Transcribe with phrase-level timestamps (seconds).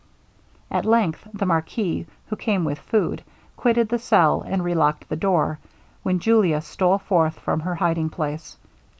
[0.71, 3.21] At length the marquis, who came with food,
[3.55, 5.59] quitted the cell, and relocked the door,
[6.01, 8.57] when Julia stole forth from her hiding place.